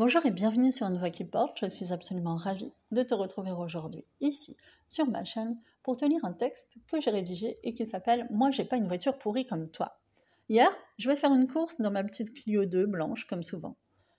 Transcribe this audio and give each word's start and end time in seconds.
Bonjour 0.00 0.24
et 0.24 0.30
bienvenue 0.30 0.72
sur 0.72 0.86
Une 0.86 0.96
Voix 0.96 1.10
qui 1.10 1.26
porte. 1.26 1.58
Je 1.60 1.68
suis 1.68 1.92
absolument 1.92 2.36
ravie 2.36 2.72
de 2.90 3.02
te 3.02 3.12
retrouver 3.12 3.50
aujourd'hui 3.50 4.06
ici 4.22 4.56
sur 4.88 5.06
ma 5.06 5.24
chaîne 5.24 5.60
pour 5.82 5.98
te 5.98 6.06
lire 6.06 6.24
un 6.24 6.32
texte 6.32 6.78
que 6.90 7.02
j'ai 7.02 7.10
rédigé 7.10 7.58
et 7.64 7.74
qui 7.74 7.84
s'appelle 7.84 8.26
Moi 8.30 8.50
j'ai 8.50 8.64
pas 8.64 8.78
une 8.78 8.88
voiture 8.88 9.18
pourrie 9.18 9.44
comme 9.44 9.70
toi. 9.70 10.00
Hier, 10.48 10.70
je 10.96 11.06
vais 11.10 11.16
faire 11.16 11.34
une 11.34 11.46
course 11.46 11.82
dans 11.82 11.90
ma 11.90 12.02
petite 12.02 12.32
Clio 12.32 12.64
2 12.64 12.86
blanche 12.86 13.26
comme 13.26 13.42
souvent. 13.42 13.76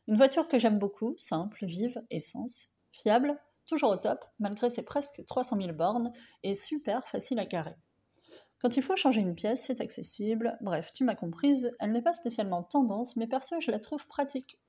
Une 0.08 0.18
voiture 0.18 0.48
que 0.48 0.60
j'aime 0.60 0.78
beaucoup, 0.78 1.16
simple, 1.18 1.66
vive, 1.66 2.00
essence, 2.12 2.68
fiable, 2.92 3.36
toujours 3.66 3.90
au 3.90 3.98
top 3.98 4.24
malgré 4.38 4.70
ses 4.70 4.86
presque 4.86 5.26
300 5.26 5.56
000 5.60 5.74
bornes 5.74 6.14
et 6.44 6.54
super 6.54 7.08
facile 7.08 7.40
à 7.40 7.48
carrer. 7.48 7.76
Quand 8.60 8.78
il 8.78 8.84
faut 8.84 8.96
changer 8.96 9.22
une 9.22 9.34
pièce, 9.34 9.66
c'est 9.66 9.82
accessible. 9.82 10.60
Bref, 10.62 10.92
tu 10.94 11.04
m'as 11.04 11.16
comprise, 11.16 11.72
elle 11.80 11.92
n'est 11.92 12.04
pas 12.04 12.14
spécialement 12.14 12.62
tendance, 12.62 13.16
mais 13.16 13.26
perso, 13.26 13.60
je 13.60 13.72
la 13.72 13.80
trouve 13.80 14.06
pratique 14.06 14.60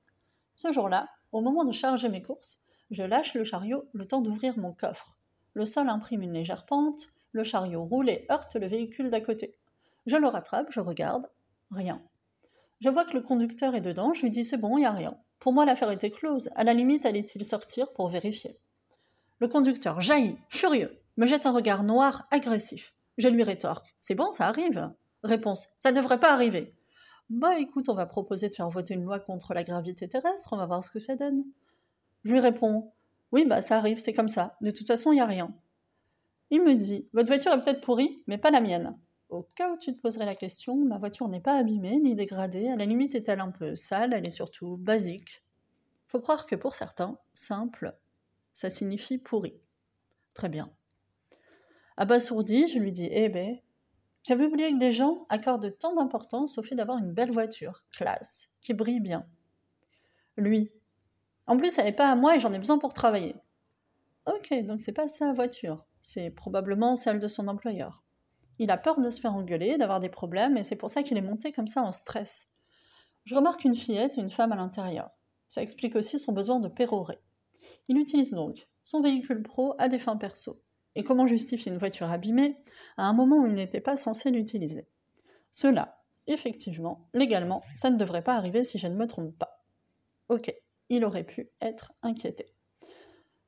ce 0.55 0.71
jour-là, 0.71 1.09
au 1.31 1.41
moment 1.41 1.63
de 1.63 1.71
charger 1.71 2.09
mes 2.09 2.21
courses, 2.21 2.59
je 2.91 3.03
lâche 3.03 3.33
le 3.33 3.43
chariot 3.43 3.85
le 3.93 4.07
temps 4.07 4.21
d'ouvrir 4.21 4.57
mon 4.57 4.73
coffre. 4.73 5.17
Le 5.53 5.65
sol 5.65 5.89
imprime 5.89 6.21
une 6.21 6.33
légère 6.33 6.65
pente, 6.65 7.07
le 7.31 7.43
chariot 7.43 7.83
roule 7.83 8.09
et 8.09 8.25
heurte 8.31 8.55
le 8.55 8.67
véhicule 8.67 9.09
d'à 9.09 9.21
côté. 9.21 9.57
Je 10.05 10.17
le 10.17 10.27
rattrape, 10.27 10.71
je 10.71 10.79
regarde, 10.79 11.29
rien. 11.71 12.01
Je 12.79 12.89
vois 12.89 13.05
que 13.05 13.13
le 13.13 13.21
conducteur 13.21 13.75
est 13.75 13.81
dedans, 13.81 14.13
je 14.13 14.21
lui 14.21 14.31
dis 14.31 14.45
c'est 14.45 14.57
bon, 14.57 14.77
il 14.77 14.81
n'y 14.81 14.85
a 14.85 14.91
rien. 14.91 15.17
Pour 15.39 15.53
moi, 15.53 15.65
l'affaire 15.65 15.91
était 15.91 16.11
close. 16.11 16.49
À 16.55 16.63
la 16.63 16.73
limite, 16.73 17.05
allait-il 17.05 17.43
sortir 17.43 17.91
pour 17.93 18.09
vérifier? 18.09 18.57
Le 19.39 19.47
conducteur 19.47 20.01
jaillit, 20.01 20.37
furieux, 20.49 20.99
me 21.17 21.25
jette 21.25 21.45
un 21.45 21.51
regard 21.51 21.83
noir, 21.83 22.27
agressif. 22.31 22.93
Je 23.17 23.27
lui 23.27 23.43
rétorque 23.43 23.95
C'est 24.01 24.15
bon, 24.15 24.31
ça 24.31 24.47
arrive. 24.47 24.91
Réponse 25.23 25.69
Ça 25.79 25.91
ne 25.91 25.97
devrait 25.97 26.19
pas 26.19 26.33
arriver. 26.33 26.73
Bah 27.29 27.59
écoute, 27.59 27.89
on 27.89 27.95
va 27.95 28.05
proposer 28.05 28.49
de 28.49 28.55
faire 28.55 28.69
voter 28.69 28.93
une 28.93 29.03
loi 29.03 29.19
contre 29.19 29.53
la 29.53 29.63
gravité 29.63 30.07
terrestre, 30.07 30.53
on 30.53 30.57
va 30.57 30.65
voir 30.65 30.83
ce 30.83 30.89
que 30.89 30.99
ça 30.99 31.15
donne. 31.15 31.43
Je 32.23 32.31
lui 32.31 32.39
réponds 32.39 32.91
Oui, 33.31 33.45
bah 33.45 33.61
ça 33.61 33.77
arrive, 33.77 33.99
c'est 33.99 34.13
comme 34.13 34.29
ça. 34.29 34.57
De 34.61 34.71
toute 34.71 34.87
façon, 34.87 35.11
il 35.11 35.15
n'y 35.15 35.21
a 35.21 35.25
rien. 35.25 35.53
Il 36.49 36.63
me 36.63 36.75
dit 36.75 37.07
Votre 37.13 37.27
voiture 37.27 37.51
est 37.53 37.63
peut-être 37.63 37.81
pourrie, 37.81 38.23
mais 38.27 38.37
pas 38.37 38.51
la 38.51 38.61
mienne. 38.61 38.97
Au 39.29 39.43
cas 39.55 39.73
où 39.73 39.77
tu 39.77 39.91
te 39.91 39.99
poserais 39.99 40.25
la 40.25 40.35
question, 40.35 40.75
ma 40.85 40.99
voiture 40.99 41.27
n'est 41.27 41.39
pas 41.39 41.57
abîmée 41.57 41.99
ni 41.99 42.13
dégradée, 42.13 42.69
à 42.69 42.75
la 42.75 42.85
limite 42.85 43.15
est-elle 43.15 43.39
un 43.39 43.49
peu 43.49 43.75
sale, 43.75 44.13
elle 44.13 44.27
est 44.27 44.29
surtout 44.29 44.77
basique. 44.77 45.43
Faut 46.05 46.19
croire 46.19 46.45
que 46.45 46.55
pour 46.55 46.75
certains, 46.75 47.17
simple, 47.33 47.97
ça 48.51 48.69
signifie 48.69 49.17
pourri. 49.17 49.59
Très 50.35 50.49
bien. 50.49 50.71
Abasourdi, 51.97 52.67
je 52.67 52.77
lui 52.77 52.91
dis 52.91 53.09
Eh 53.11 53.29
ben, 53.29 53.57
j'avais 54.23 54.45
oublié 54.45 54.71
que 54.71 54.79
des 54.79 54.91
gens 54.91 55.25
accordent 55.29 55.77
tant 55.77 55.93
d'importance 55.93 56.57
au 56.57 56.63
fait 56.63 56.75
d'avoir 56.75 56.97
une 56.97 57.13
belle 57.13 57.31
voiture, 57.31 57.83
classe, 57.91 58.47
qui 58.61 58.73
brille 58.73 59.01
bien. 59.01 59.27
Lui. 60.37 60.71
En 61.45 61.57
plus, 61.57 61.77
elle 61.77 61.85
n'est 61.85 61.91
pas 61.91 62.09
à 62.09 62.15
moi 62.15 62.35
et 62.35 62.39
j'en 62.39 62.53
ai 62.53 62.57
besoin 62.57 62.77
pour 62.77 62.93
travailler. 62.93 63.35
Ok, 64.25 64.53
donc 64.63 64.79
c'est 64.79 64.93
pas 64.93 65.09
sa 65.09 65.33
voiture, 65.33 65.83
c'est 65.99 66.29
probablement 66.29 66.95
celle 66.95 67.19
de 67.19 67.27
son 67.27 67.49
employeur. 67.49 68.03
Il 68.59 68.71
a 68.71 68.77
peur 68.77 69.01
de 69.01 69.09
se 69.09 69.19
faire 69.19 69.35
engueuler, 69.35 69.77
d'avoir 69.77 69.99
des 69.99 70.09
problèmes, 70.09 70.55
et 70.55 70.63
c'est 70.63 70.77
pour 70.77 70.89
ça 70.89 71.03
qu'il 71.03 71.17
est 71.17 71.21
monté 71.21 71.51
comme 71.51 71.67
ça 71.67 71.83
en 71.83 71.91
stress. 71.91 72.47
Je 73.25 73.35
remarque 73.35 73.65
une 73.65 73.75
fillette, 73.75 74.15
une 74.15 74.29
femme 74.29 74.53
à 74.53 74.55
l'intérieur. 74.55 75.09
Ça 75.49 75.61
explique 75.61 75.95
aussi 75.95 76.17
son 76.17 76.31
besoin 76.31 76.59
de 76.59 76.69
pérorer. 76.69 77.19
Il 77.89 77.97
utilise 77.97 78.31
donc 78.31 78.67
son 78.81 79.01
véhicule 79.01 79.43
pro 79.43 79.75
à 79.77 79.89
des 79.89 79.99
fins 79.99 80.17
perso. 80.17 80.61
Et 80.95 81.03
comment 81.03 81.27
justifier 81.27 81.71
une 81.71 81.77
voiture 81.77 82.11
abîmée 82.11 82.57
à 82.97 83.07
un 83.07 83.13
moment 83.13 83.37
où 83.37 83.47
il 83.47 83.55
n'était 83.55 83.81
pas 83.81 83.95
censé 83.95 84.31
l'utiliser? 84.31 84.87
Cela, 85.51 86.03
effectivement, 86.27 87.09
légalement, 87.13 87.63
ça 87.75 87.89
ne 87.89 87.97
devrait 87.97 88.23
pas 88.23 88.35
arriver 88.35 88.63
si 88.63 88.77
je 88.77 88.87
ne 88.87 88.95
me 88.95 89.07
trompe 89.07 89.37
pas. 89.37 89.65
Ok, 90.29 90.53
il 90.89 91.05
aurait 91.05 91.25
pu 91.25 91.49
être 91.61 91.93
inquiété. 92.01 92.45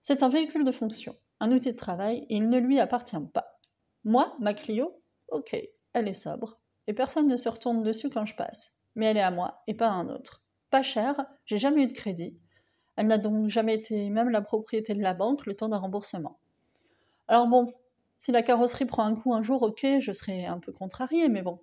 C'est 0.01 0.23
un 0.23 0.29
véhicule 0.29 0.65
de 0.65 0.71
fonction, 0.71 1.15
un 1.39 1.51
outil 1.51 1.71
de 1.71 1.77
travail, 1.77 2.25
et 2.29 2.35
il 2.37 2.49
ne 2.49 2.59
lui 2.59 2.79
appartient 2.79 3.15
pas. 3.33 3.59
Moi, 4.03 4.35
ma 4.39 4.53
Clio, 4.53 5.01
ok, 5.29 5.57
elle 5.93 6.07
est 6.07 6.13
sobre, 6.13 6.59
et 6.87 6.93
personne 6.93 7.27
ne 7.27 7.37
se 7.37 7.49
retourne 7.49 7.83
dessus 7.83 8.09
quand 8.09 8.25
je 8.25 8.35
passe, 8.35 8.75
mais 8.95 9.07
elle 9.07 9.17
est 9.17 9.21
à 9.21 9.31
moi 9.31 9.63
et 9.67 9.73
pas 9.73 9.87
à 9.87 9.93
un 9.93 10.09
autre. 10.09 10.43
Pas 10.69 10.83
chère, 10.83 11.25
j'ai 11.45 11.57
jamais 11.57 11.83
eu 11.83 11.87
de 11.87 11.93
crédit, 11.93 12.37
elle 12.97 13.07
n'a 13.07 13.17
donc 13.17 13.49
jamais 13.49 13.73
été 13.73 14.09
même 14.09 14.29
la 14.29 14.41
propriété 14.41 14.93
de 14.93 15.01
la 15.01 15.13
banque 15.13 15.45
le 15.45 15.55
temps 15.55 15.69
d'un 15.69 15.77
remboursement. 15.77 16.39
Alors 17.27 17.47
bon, 17.47 17.73
si 18.17 18.31
la 18.31 18.41
carrosserie 18.41 18.85
prend 18.85 19.03
un 19.03 19.15
coup 19.15 19.33
un 19.33 19.41
jour, 19.41 19.61
ok, 19.63 19.85
je 19.99 20.11
serai 20.13 20.45
un 20.45 20.59
peu 20.59 20.71
contrariée, 20.71 21.27
mais 21.27 21.41
bon, 21.41 21.59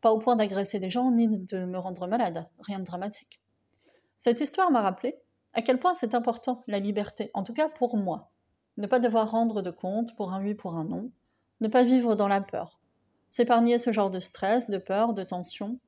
pas 0.00 0.12
au 0.12 0.18
point 0.18 0.36
d'agresser 0.36 0.78
des 0.78 0.90
gens 0.90 1.10
ni 1.10 1.28
de 1.28 1.64
me 1.64 1.78
rendre 1.78 2.06
malade, 2.06 2.48
rien 2.60 2.78
de 2.78 2.84
dramatique. 2.84 3.40
Cette 4.18 4.40
histoire 4.40 4.70
m'a 4.70 4.82
rappelé 4.82 5.16
à 5.52 5.62
quel 5.62 5.78
point 5.78 5.94
c'est 5.94 6.14
important 6.14 6.62
la 6.68 6.78
liberté, 6.78 7.30
en 7.34 7.42
tout 7.42 7.52
cas 7.52 7.68
pour 7.68 7.96
moi. 7.96 8.30
Ne 8.76 8.86
pas 8.86 9.00
devoir 9.00 9.30
rendre 9.30 9.62
de 9.62 9.70
compte 9.70 10.14
pour 10.14 10.32
un 10.32 10.42
oui, 10.42 10.54
pour 10.54 10.74
un 10.76 10.84
non, 10.84 11.10
ne 11.60 11.68
pas 11.68 11.82
vivre 11.82 12.14
dans 12.14 12.28
la 12.28 12.40
peur, 12.40 12.80
s'épargner 13.30 13.78
ce 13.78 13.92
genre 13.92 14.10
de 14.10 14.20
stress, 14.20 14.70
de 14.70 14.78
peur, 14.78 15.12
de 15.12 15.24
tension. 15.24 15.78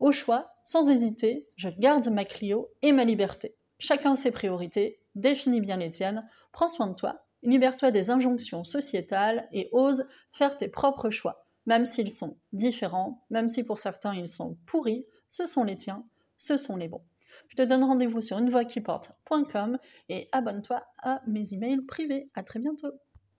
Au 0.00 0.12
choix, 0.12 0.54
sans 0.64 0.90
hésiter, 0.90 1.48
je 1.56 1.68
garde 1.68 2.08
ma 2.08 2.24
Clio 2.24 2.70
et 2.82 2.92
ma 2.92 3.04
liberté. 3.04 3.54
Chacun 3.78 4.16
ses 4.16 4.32
priorités, 4.32 5.00
définis 5.14 5.60
bien 5.60 5.76
les 5.76 5.90
tiennes, 5.90 6.28
prends 6.52 6.68
soin 6.68 6.88
de 6.88 6.94
toi 6.94 7.24
libère-toi 7.44 7.90
des 7.90 8.10
injonctions 8.10 8.64
sociétales 8.64 9.48
et 9.52 9.68
ose 9.72 10.06
faire 10.32 10.56
tes 10.56 10.68
propres 10.68 11.10
choix, 11.10 11.46
même 11.66 11.86
s'ils 11.86 12.10
sont 12.10 12.36
différents, 12.52 13.24
même 13.30 13.48
si 13.48 13.64
pour 13.64 13.78
certains 13.78 14.14
ils 14.14 14.28
sont 14.28 14.58
pourris, 14.66 15.06
ce 15.28 15.46
sont 15.46 15.64
les 15.64 15.76
tiens, 15.76 16.04
ce 16.36 16.56
sont 16.56 16.76
les 16.76 16.88
bons. 16.88 17.04
Je 17.48 17.56
te 17.56 17.62
donne 17.62 17.84
rendez-vous 17.84 18.20
sur 18.20 18.38
unevoixquiporte.com 18.38 19.78
et 20.08 20.28
abonne-toi 20.32 20.84
à 20.98 21.20
mes 21.26 21.54
emails 21.54 21.82
privés. 21.82 22.30
À 22.34 22.42
très 22.42 22.58
bientôt. 22.58 22.92